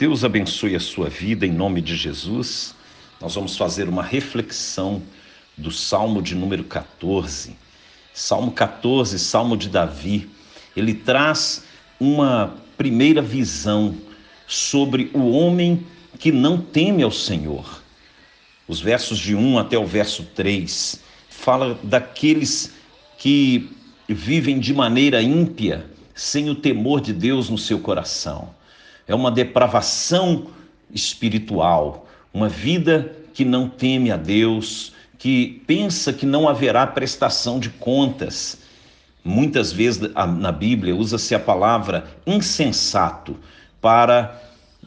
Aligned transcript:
Deus 0.00 0.24
abençoe 0.24 0.74
a 0.74 0.80
sua 0.80 1.10
vida 1.10 1.46
em 1.46 1.52
nome 1.52 1.82
de 1.82 1.94
Jesus. 1.94 2.74
Nós 3.20 3.34
vamos 3.34 3.58
fazer 3.58 3.86
uma 3.86 4.02
reflexão 4.02 5.02
do 5.58 5.70
Salmo 5.70 6.22
de 6.22 6.34
número 6.34 6.64
14. 6.64 7.54
Salmo 8.14 8.50
14, 8.50 9.18
Salmo 9.18 9.58
de 9.58 9.68
Davi. 9.68 10.26
Ele 10.74 10.94
traz 10.94 11.64
uma 12.00 12.56
primeira 12.78 13.20
visão 13.20 13.94
sobre 14.46 15.10
o 15.12 15.32
homem 15.32 15.86
que 16.18 16.32
não 16.32 16.58
teme 16.58 17.02
ao 17.02 17.12
Senhor. 17.12 17.82
Os 18.66 18.80
versos 18.80 19.18
de 19.18 19.34
1 19.34 19.58
até 19.58 19.78
o 19.78 19.84
verso 19.84 20.22
3 20.34 20.98
fala 21.28 21.78
daqueles 21.82 22.72
que 23.18 23.70
vivem 24.08 24.60
de 24.60 24.72
maneira 24.72 25.20
ímpia, 25.20 25.84
sem 26.14 26.48
o 26.48 26.54
temor 26.54 27.02
de 27.02 27.12
Deus 27.12 27.50
no 27.50 27.58
seu 27.58 27.78
coração 27.78 28.58
é 29.10 29.14
uma 29.14 29.32
depravação 29.32 30.46
espiritual, 30.94 32.06
uma 32.32 32.48
vida 32.48 33.12
que 33.34 33.44
não 33.44 33.68
teme 33.68 34.12
a 34.12 34.16
Deus, 34.16 34.92
que 35.18 35.64
pensa 35.66 36.12
que 36.12 36.24
não 36.24 36.48
haverá 36.48 36.86
prestação 36.86 37.58
de 37.58 37.70
contas. 37.70 38.60
Muitas 39.24 39.72
vezes 39.72 40.12
na 40.38 40.52
Bíblia 40.52 40.94
usa-se 40.94 41.34
a 41.34 41.40
palavra 41.40 42.06
insensato 42.24 43.36
para 43.80 44.40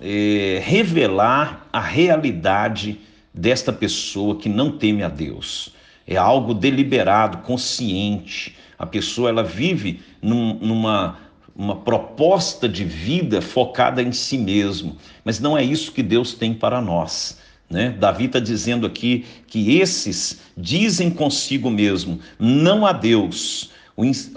é, 0.00 0.62
revelar 0.64 1.66
a 1.70 1.80
realidade 1.80 2.98
desta 3.34 3.70
pessoa 3.70 4.36
que 4.36 4.48
não 4.48 4.78
teme 4.78 5.02
a 5.02 5.10
Deus. 5.10 5.74
É 6.06 6.16
algo 6.16 6.54
deliberado, 6.54 7.38
consciente. 7.38 8.56
A 8.78 8.86
pessoa 8.86 9.28
ela 9.28 9.42
vive 9.42 10.00
num, 10.22 10.54
numa 10.54 11.25
uma 11.56 11.76
proposta 11.76 12.68
de 12.68 12.84
vida 12.84 13.40
focada 13.40 14.02
em 14.02 14.12
si 14.12 14.36
mesmo. 14.36 14.96
Mas 15.24 15.40
não 15.40 15.56
é 15.56 15.64
isso 15.64 15.92
que 15.92 16.02
Deus 16.02 16.34
tem 16.34 16.52
para 16.52 16.80
nós. 16.80 17.38
Né? 17.68 17.90
Davi 17.90 18.26
está 18.26 18.38
dizendo 18.38 18.86
aqui 18.86 19.24
que 19.46 19.78
esses 19.78 20.40
dizem 20.56 21.10
consigo 21.10 21.70
mesmo: 21.70 22.20
não 22.38 22.86
há 22.86 22.92
Deus. 22.92 23.70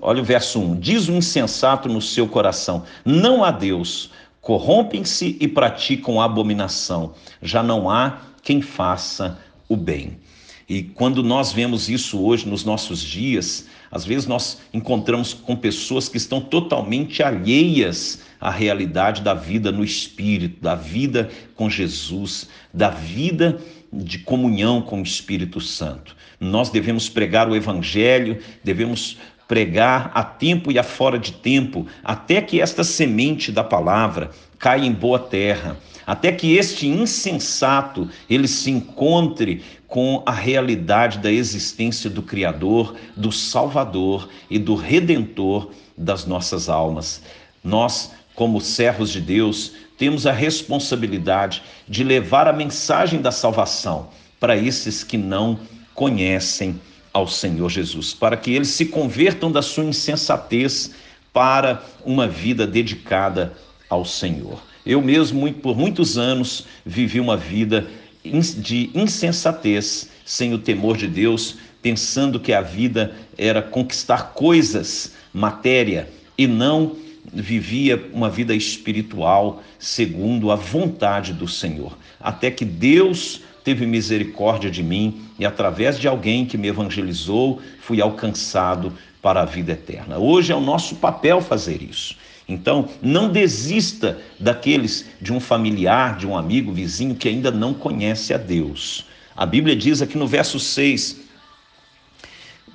olha 0.00 0.20
o 0.20 0.24
verso 0.24 0.60
1: 0.60 0.78
diz 0.78 1.08
o 1.08 1.12
insensato 1.12 1.88
no 1.88 2.02
seu 2.02 2.28
coração: 2.28 2.84
não 3.04 3.42
há 3.42 3.50
Deus. 3.50 4.10
Corrompem-se 4.40 5.36
e 5.40 5.48
praticam 5.48 6.20
abominação. 6.20 7.14
Já 7.42 7.64
não 7.64 7.90
há 7.90 8.20
quem 8.42 8.62
faça 8.62 9.38
o 9.68 9.76
bem. 9.76 10.20
E 10.68 10.82
quando 10.82 11.22
nós 11.22 11.52
vemos 11.52 11.88
isso 11.88 12.20
hoje 12.20 12.48
nos 12.48 12.64
nossos 12.64 13.00
dias, 13.00 13.66
às 13.90 14.04
vezes 14.04 14.26
nós 14.26 14.60
encontramos 14.74 15.32
com 15.32 15.54
pessoas 15.54 16.08
que 16.08 16.16
estão 16.16 16.40
totalmente 16.40 17.22
alheias 17.22 18.22
à 18.40 18.50
realidade 18.50 19.22
da 19.22 19.32
vida 19.32 19.70
no 19.70 19.84
espírito, 19.84 20.60
da 20.60 20.74
vida 20.74 21.30
com 21.54 21.70
Jesus, 21.70 22.48
da 22.74 22.90
vida 22.90 23.60
de 23.92 24.18
comunhão 24.18 24.82
com 24.82 25.00
o 25.00 25.04
Espírito 25.04 25.60
Santo. 25.60 26.16
Nós 26.40 26.68
devemos 26.68 27.08
pregar 27.08 27.48
o 27.48 27.56
evangelho, 27.56 28.40
devemos 28.62 29.16
pregar 29.48 30.10
a 30.14 30.24
tempo 30.24 30.72
e 30.72 30.78
a 30.78 30.82
fora 30.82 31.18
de 31.18 31.32
tempo, 31.32 31.86
até 32.02 32.42
que 32.42 32.60
esta 32.60 32.82
semente 32.82 33.52
da 33.52 33.62
palavra 33.62 34.30
caia 34.58 34.84
em 34.84 34.92
boa 34.92 35.18
terra, 35.18 35.76
até 36.06 36.30
que 36.30 36.54
este 36.54 36.86
insensato 36.86 38.08
ele 38.30 38.46
se 38.46 38.70
encontre 38.70 39.62
com 39.88 40.22
a 40.24 40.32
realidade 40.32 41.18
da 41.18 41.32
existência 41.32 42.08
do 42.08 42.22
Criador, 42.22 42.94
do 43.16 43.32
Salvador 43.32 44.28
e 44.48 44.58
do 44.58 44.74
Redentor 44.74 45.70
das 45.96 46.24
nossas 46.24 46.68
almas. 46.68 47.22
Nós, 47.64 48.12
como 48.34 48.60
servos 48.60 49.10
de 49.10 49.20
Deus, 49.20 49.72
temos 49.98 50.26
a 50.26 50.32
responsabilidade 50.32 51.62
de 51.88 52.04
levar 52.04 52.46
a 52.46 52.52
mensagem 52.52 53.20
da 53.20 53.32
salvação 53.32 54.08
para 54.38 54.56
esses 54.56 55.02
que 55.02 55.16
não 55.16 55.58
conhecem 55.94 56.78
ao 57.12 57.26
Senhor 57.26 57.70
Jesus, 57.70 58.12
para 58.12 58.36
que 58.36 58.50
eles 58.50 58.68
se 58.68 58.86
convertam 58.86 59.50
da 59.50 59.62
sua 59.62 59.84
insensatez 59.84 60.92
para 61.32 61.82
uma 62.04 62.28
vida 62.28 62.66
dedicada 62.66 63.54
ao 63.88 64.04
Senhor. 64.04 64.60
Eu 64.86 65.02
mesmo, 65.02 65.52
por 65.52 65.76
muitos 65.76 66.16
anos, 66.16 66.64
vivi 66.84 67.18
uma 67.18 67.36
vida 67.36 67.88
de 68.24 68.90
insensatez, 68.94 70.08
sem 70.24 70.54
o 70.54 70.58
temor 70.58 70.96
de 70.96 71.08
Deus, 71.08 71.56
pensando 71.82 72.38
que 72.38 72.52
a 72.52 72.60
vida 72.60 73.14
era 73.36 73.60
conquistar 73.60 74.32
coisas, 74.32 75.12
matéria, 75.32 76.08
e 76.38 76.46
não 76.46 76.94
vivia 77.32 78.08
uma 78.12 78.30
vida 78.30 78.54
espiritual 78.54 79.62
segundo 79.78 80.52
a 80.52 80.56
vontade 80.56 81.32
do 81.32 81.48
Senhor. 81.48 81.98
Até 82.20 82.50
que 82.50 82.64
Deus 82.64 83.40
teve 83.64 83.84
misericórdia 83.86 84.70
de 84.70 84.82
mim 84.82 85.22
e, 85.38 85.44
através 85.44 85.98
de 85.98 86.06
alguém 86.06 86.46
que 86.46 86.56
me 86.56 86.68
evangelizou, 86.68 87.60
fui 87.80 88.00
alcançado 88.00 88.92
para 89.20 89.42
a 89.42 89.44
vida 89.44 89.72
eterna. 89.72 90.18
Hoje 90.18 90.52
é 90.52 90.56
o 90.56 90.60
nosso 90.60 90.94
papel 90.96 91.40
fazer 91.40 91.82
isso. 91.82 92.16
Então, 92.48 92.88
não 93.02 93.28
desista 93.28 94.20
daqueles 94.38 95.06
de 95.20 95.32
um 95.32 95.40
familiar, 95.40 96.16
de 96.16 96.26
um 96.26 96.36
amigo, 96.36 96.72
vizinho 96.72 97.14
que 97.14 97.28
ainda 97.28 97.50
não 97.50 97.74
conhece 97.74 98.32
a 98.32 98.36
Deus. 98.36 99.04
A 99.36 99.44
Bíblia 99.44 99.74
diz 99.74 100.00
aqui 100.00 100.16
no 100.16 100.26
verso 100.26 100.60
6 100.60 101.24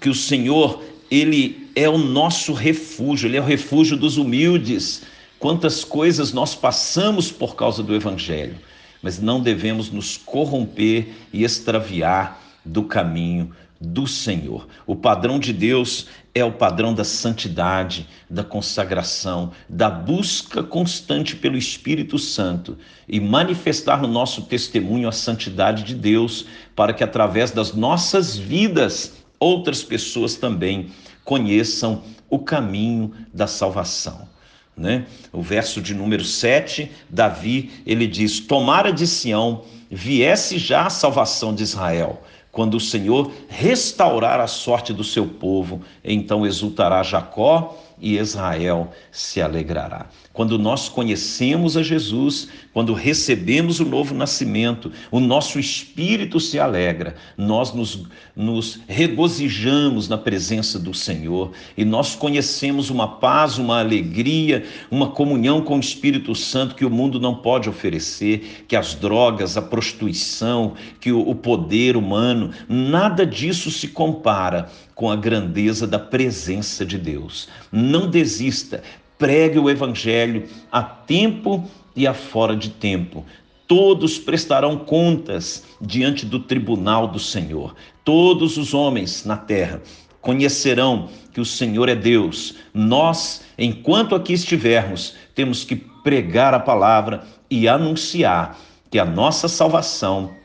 que 0.00 0.08
o 0.08 0.14
Senhor, 0.14 0.82
ele 1.10 1.70
é 1.76 1.88
o 1.88 1.98
nosso 1.98 2.52
refúgio, 2.52 3.28
ele 3.28 3.36
é 3.36 3.40
o 3.40 3.44
refúgio 3.44 3.96
dos 3.96 4.16
humildes. 4.16 5.02
Quantas 5.38 5.84
coisas 5.84 6.32
nós 6.32 6.54
passamos 6.54 7.30
por 7.30 7.54
causa 7.54 7.82
do 7.82 7.94
evangelho, 7.94 8.56
mas 9.00 9.20
não 9.20 9.40
devemos 9.40 9.90
nos 9.90 10.16
corromper 10.16 11.08
e 11.32 11.44
extraviar 11.44 12.42
do 12.64 12.82
caminho 12.82 13.52
do 13.80 14.06
Senhor. 14.06 14.68
O 14.86 14.94
padrão 14.94 15.38
de 15.38 15.52
Deus 15.52 16.06
é 16.34 16.44
o 16.44 16.52
padrão 16.52 16.92
da 16.92 17.02
santidade, 17.02 18.06
da 18.28 18.44
consagração, 18.44 19.52
da 19.68 19.88
busca 19.88 20.62
constante 20.62 21.34
pelo 21.34 21.56
Espírito 21.56 22.18
Santo 22.18 22.76
e 23.08 23.18
manifestar 23.18 24.02
no 24.02 24.08
nosso 24.08 24.42
testemunho 24.42 25.08
a 25.08 25.12
santidade 25.12 25.82
de 25.82 25.94
Deus, 25.94 26.46
para 26.76 26.92
que 26.92 27.02
através 27.02 27.50
das 27.50 27.72
nossas 27.72 28.36
vidas 28.36 29.14
outras 29.38 29.82
pessoas 29.82 30.36
também 30.36 30.90
conheçam 31.24 32.02
o 32.28 32.38
caminho 32.38 33.12
da 33.32 33.46
salvação. 33.46 34.28
Né? 34.76 35.06
O 35.32 35.42
verso 35.42 35.80
de 35.80 35.94
número 35.94 36.24
7, 36.24 36.90
Davi, 37.08 37.70
ele 37.84 38.06
diz: 38.06 38.40
Tomara 38.40 38.92
de 38.92 39.06
Sião 39.06 39.64
viesse 39.90 40.58
já 40.58 40.86
a 40.86 40.90
salvação 40.90 41.54
de 41.54 41.62
Israel 41.62 42.22
quando 42.52 42.74
o 42.74 42.80
Senhor 42.80 43.30
restaurar 43.48 44.40
a 44.40 44.46
sorte 44.46 44.92
do 44.92 45.04
seu 45.04 45.26
povo, 45.26 45.82
então 46.04 46.46
exultará 46.46 47.02
Jacó 47.02 47.76
e 48.00 48.16
Israel 48.16 48.90
se 49.10 49.40
alegrará. 49.40 50.06
Quando 50.32 50.58
nós 50.58 50.88
conhecemos 50.88 51.76
a 51.76 51.82
Jesus, 51.82 52.48
quando 52.72 52.94
recebemos 52.94 53.80
o 53.80 53.84
novo 53.84 54.14
nascimento, 54.14 54.92
o 55.10 55.18
nosso 55.18 55.58
espírito 55.58 56.38
se 56.38 56.58
alegra, 56.58 57.16
nós 57.36 57.74
nos, 57.74 58.06
nos 58.34 58.80
regozijamos 58.86 60.08
na 60.08 60.16
presença 60.16 60.78
do 60.78 60.94
Senhor 60.94 61.52
e 61.76 61.84
nós 61.84 62.14
conhecemos 62.14 62.90
uma 62.90 63.06
paz, 63.18 63.58
uma 63.58 63.80
alegria, 63.80 64.64
uma 64.90 65.10
comunhão 65.10 65.62
com 65.62 65.76
o 65.76 65.80
Espírito 65.80 66.34
Santo 66.34 66.74
que 66.74 66.84
o 66.84 66.90
mundo 66.90 67.18
não 67.18 67.34
pode 67.34 67.68
oferecer, 67.68 68.64
que 68.68 68.76
as 68.76 68.94
drogas, 68.94 69.56
a 69.56 69.62
prostituição, 69.62 70.74
que 71.00 71.10
o, 71.10 71.20
o 71.28 71.34
poder 71.34 71.96
humano, 71.96 72.50
nada 72.68 73.26
disso 73.26 73.70
se 73.70 73.88
compara 73.88 74.70
com 75.00 75.10
a 75.10 75.16
grandeza 75.16 75.86
da 75.86 75.98
presença 75.98 76.84
de 76.84 76.98
Deus. 76.98 77.48
Não 77.72 78.06
desista, 78.06 78.82
pregue 79.16 79.58
o 79.58 79.70
evangelho 79.70 80.46
a 80.70 80.82
tempo 80.82 81.66
e 81.96 82.06
a 82.06 82.12
fora 82.12 82.54
de 82.54 82.68
tempo. 82.68 83.24
Todos 83.66 84.18
prestarão 84.18 84.76
contas 84.76 85.64
diante 85.80 86.26
do 86.26 86.38
tribunal 86.38 87.08
do 87.08 87.18
Senhor. 87.18 87.74
Todos 88.04 88.58
os 88.58 88.74
homens 88.74 89.24
na 89.24 89.38
terra 89.38 89.80
conhecerão 90.20 91.08
que 91.32 91.40
o 91.40 91.46
Senhor 91.46 91.88
é 91.88 91.94
Deus. 91.94 92.56
Nós, 92.74 93.40
enquanto 93.56 94.14
aqui 94.14 94.34
estivermos, 94.34 95.14
temos 95.34 95.64
que 95.64 95.76
pregar 95.76 96.52
a 96.52 96.60
palavra 96.60 97.24
e 97.48 97.66
anunciar 97.66 98.58
que 98.90 98.98
a 98.98 99.06
nossa 99.06 99.48
salvação 99.48 100.38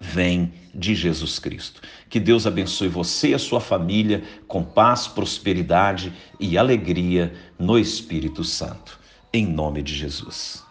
vem 0.00 0.52
de 0.74 0.94
Jesus 0.94 1.38
Cristo. 1.38 1.80
Que 2.08 2.20
Deus 2.20 2.46
abençoe 2.46 2.88
você 2.88 3.28
e 3.28 3.34
a 3.34 3.38
sua 3.38 3.60
família 3.60 4.22
com 4.46 4.62
paz, 4.62 5.06
prosperidade 5.06 6.12
e 6.38 6.58
alegria 6.58 7.32
no 7.58 7.78
Espírito 7.78 8.44
Santo. 8.44 8.98
Em 9.32 9.46
nome 9.46 9.82
de 9.82 9.94
Jesus. 9.94 10.64